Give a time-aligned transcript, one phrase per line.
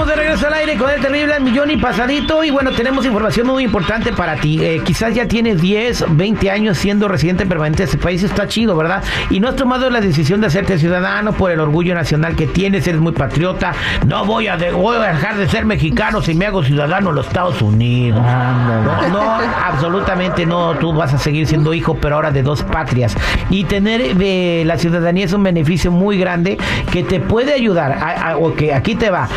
[0.00, 2.42] regreso al aire con el terrible al millón y pasadito.
[2.44, 4.58] Y bueno, tenemos información muy importante para ti.
[4.62, 8.22] Eh, quizás ya tienes 10, 20 años siendo residente permanente de este país.
[8.22, 9.02] Está chido, ¿verdad?
[9.30, 12.86] Y no has tomado la decisión de hacerte ciudadano por el orgullo nacional que tienes.
[12.86, 13.72] Eres muy patriota.
[14.06, 17.26] No voy a, voy a dejar de ser mexicano si me hago ciudadano en los
[17.26, 18.20] Estados Unidos.
[18.22, 20.74] No, no, absolutamente no.
[20.74, 23.14] Tú vas a seguir siendo hijo, pero ahora de dos patrias.
[23.50, 26.56] Y tener eh, la ciudadanía es un beneficio muy grande
[26.90, 27.92] que te puede ayudar.
[27.92, 29.28] A, o que aquí te va.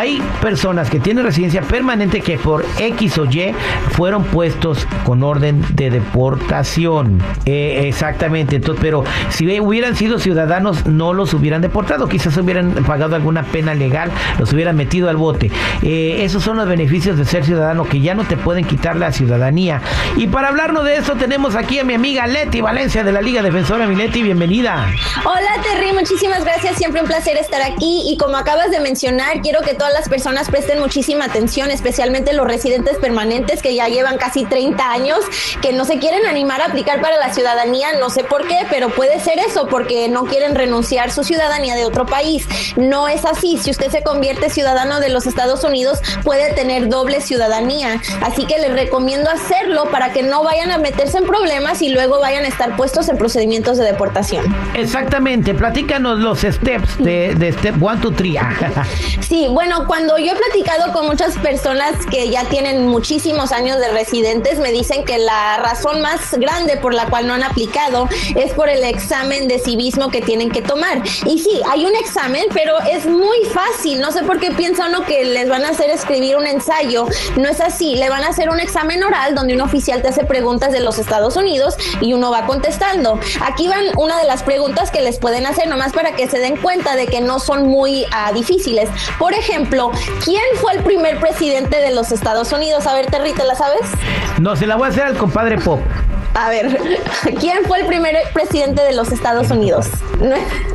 [0.00, 3.54] Hay personas que tienen residencia permanente que por X o Y
[3.90, 7.22] fueron puestos con orden de deportación.
[7.44, 8.56] Eh, exactamente.
[8.56, 12.08] Entonces, pero si hubieran sido ciudadanos, no los hubieran deportado.
[12.08, 15.50] Quizás hubieran pagado alguna pena legal, los hubieran metido al bote.
[15.82, 19.12] Eh, esos son los beneficios de ser ciudadano que ya no te pueden quitar la
[19.12, 19.82] ciudadanía.
[20.16, 23.42] Y para hablarnos de eso, tenemos aquí a mi amiga Leti Valencia de la Liga
[23.42, 23.86] Defensora.
[23.86, 24.86] Mi Leti, bienvenida.
[25.26, 25.92] Hola, Terry.
[25.92, 26.78] Muchísimas gracias.
[26.78, 28.04] Siempre un placer estar aquí.
[28.06, 32.46] Y como acabas de mencionar, quiero que todas las personas presten muchísima atención, especialmente los
[32.46, 35.20] residentes permanentes que ya llevan casi 30 años,
[35.62, 38.90] que no se quieren animar a aplicar para la ciudadanía, no sé por qué, pero
[38.90, 42.46] puede ser eso, porque no quieren renunciar su ciudadanía de otro país.
[42.76, 43.56] No es así.
[43.56, 48.02] Si usted se convierte ciudadano de los Estados Unidos, puede tener doble ciudadanía.
[48.20, 52.20] Así que les recomiendo hacerlo para que no vayan a meterse en problemas y luego
[52.20, 54.44] vayan a estar puestos en procedimientos de deportación.
[54.74, 55.54] Exactamente.
[55.54, 58.38] Platícanos los steps de, de step 1, 2, 3.
[59.20, 63.88] Sí, bueno, cuando yo he platicado con muchas personas que ya tienen muchísimos años de
[63.88, 68.52] residentes, me dicen que la razón más grande por la cual no han aplicado es
[68.52, 71.02] por el examen de civismo que tienen que tomar.
[71.24, 74.00] Y sí, hay un examen, pero es muy fácil.
[74.00, 77.06] No sé por qué piensa uno que les van a hacer escribir un ensayo.
[77.36, 77.96] No es así.
[77.96, 80.98] Le van a hacer un examen oral donde un oficial te hace preguntas de los
[80.98, 83.20] Estados Unidos y uno va contestando.
[83.40, 86.56] Aquí van una de las preguntas que les pueden hacer, nomás para que se den
[86.56, 88.88] cuenta de que no son muy uh, difíciles.
[89.18, 89.59] Por ejemplo,
[90.24, 92.86] ¿quién fue el primer presidente de los Estados Unidos?
[92.86, 93.80] A ver, Terry, ¿te la sabes?
[94.40, 95.80] No, se la voy a hacer al compadre Pop.
[96.34, 96.78] A ver,
[97.40, 99.88] ¿quién fue el primer presidente de los Estados Unidos?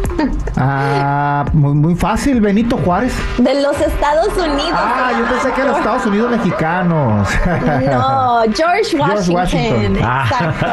[0.58, 3.14] Ah, muy, muy fácil, Benito Juárez.
[3.38, 4.72] De los Estados Unidos.
[4.74, 7.28] Ah, yo pensé que eran Estados Unidos mexicanos.
[7.86, 9.26] No, George Washington.
[9.26, 9.96] George Washington.
[9.98, 10.66] Exacto.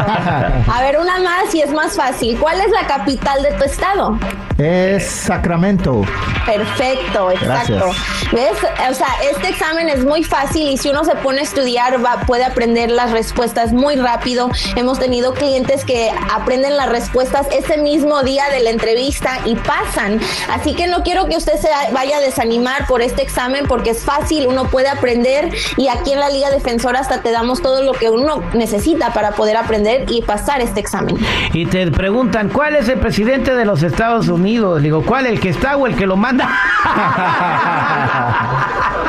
[0.73, 2.39] A ver, una más y es más fácil.
[2.39, 4.19] ¿Cuál es la capital de tu estado?
[4.59, 6.03] Es Sacramento.
[6.47, 7.91] Perfecto, exacto.
[8.33, 8.53] ¿Ves?
[8.91, 12.21] O sea, este examen es muy fácil y si uno se pone a estudiar va,
[12.27, 14.51] puede aprender las respuestas muy rápido.
[14.77, 20.21] Hemos tenido clientes que aprenden las respuestas ese mismo día de la entrevista y pasan.
[20.51, 24.05] Así que no quiero que usted se vaya a desanimar por este examen porque es
[24.05, 27.93] fácil, uno puede aprender y aquí en la Liga Defensora hasta te damos todo lo
[27.93, 31.17] que uno necesita para poder aprender y pasar este examen.
[31.53, 34.83] Y te preguntan, ¿cuál es el presidente de los Estados Unidos?
[34.83, 35.27] Digo, ¿cuál?
[35.27, 36.49] ¿El que está o el que lo manda?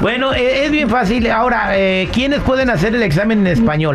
[0.00, 1.30] bueno, e, es bien fácil.
[1.30, 3.85] Ahora, eh, ¿quiénes pueden hacer el examen en español?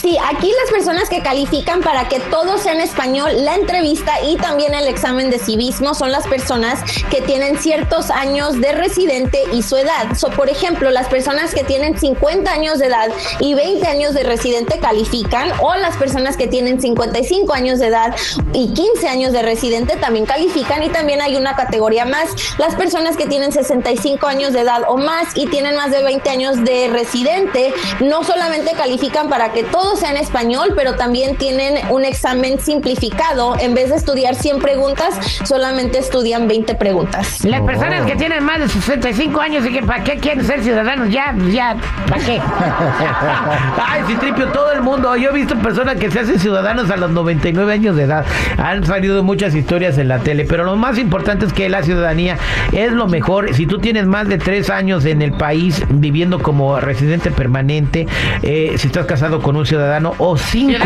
[0.00, 4.36] Sí, aquí las personas que califican para que todo sea en español, la entrevista y
[4.36, 6.80] también el examen de civismo son las personas
[7.10, 10.14] que tienen ciertos años de residente y su edad.
[10.16, 13.08] So, por ejemplo, las personas que tienen 50 años de edad
[13.40, 18.14] y 20 años de residente califican, o las personas que tienen 55 años de edad
[18.52, 23.16] y 15 años de residente también califican, y también hay una categoría más, las personas
[23.16, 26.88] que tienen 65 años de edad o más y tienen más de 20 años de
[26.88, 28.97] residente, no solamente califican
[29.28, 33.56] para que todo sea en español, pero también tienen un examen simplificado.
[33.58, 37.44] En vez de estudiar 100 preguntas, solamente estudian 20 preguntas.
[37.44, 41.10] Las personas que tienen más de 65 años y que para qué quieren ser ciudadanos,
[41.10, 41.76] ya, ya,
[42.08, 42.40] ¿para qué?
[43.86, 45.16] Ay, Citripio, todo el mundo.
[45.16, 48.26] Yo he visto personas que se hacen ciudadanos a los 99 años de edad.
[48.58, 52.36] Han salido muchas historias en la tele, pero lo más importante es que la ciudadanía
[52.72, 53.54] es lo mejor.
[53.54, 58.06] Si tú tienes más de tres años en el país viviendo como residente permanente,
[58.42, 60.84] eh, si estás casado con un ciudadano o cinco,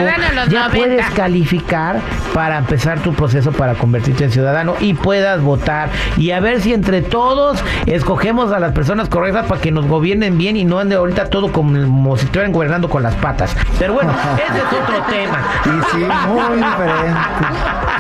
[0.51, 2.01] ya puedes calificar
[2.35, 6.75] para empezar tu proceso para convertirte en ciudadano y puedas votar y a ver si
[6.75, 10.97] entre todos escogemos a las personas correctas para que nos gobiernen bien y no ande
[10.97, 13.57] ahorita todo como si estuvieran gobernando con las patas.
[13.79, 15.39] Pero bueno, ese es otro tema.
[15.65, 17.92] Y sí, muy diferente.